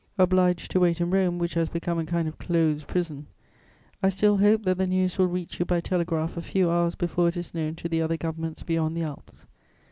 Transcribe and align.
Obliged 0.17 0.71
to 0.71 0.79
wait 0.79 0.99
in 0.99 1.11
Rome, 1.11 1.37
which 1.37 1.53
has 1.53 1.69
become 1.69 1.99
a 1.99 2.05
kind 2.05 2.27
of 2.27 2.39
closed 2.39 2.87
prison, 2.87 3.27
I 4.01 4.09
still 4.09 4.37
hope 4.37 4.63
that 4.63 4.79
the 4.79 4.87
news 4.87 5.19
will 5.19 5.27
reach 5.27 5.59
you 5.59 5.65
by 5.67 5.79
telegraph 5.79 6.35
a 6.35 6.41
few 6.41 6.71
hours 6.71 6.95
before 6.95 7.27
it 7.27 7.37
is 7.37 7.53
known 7.53 7.75
to 7.75 7.87
the 7.87 8.01
other 8.01 8.17
governments 8.17 8.63
beyond 8.63 8.97
the 8.97 9.03
Alps. 9.03 9.45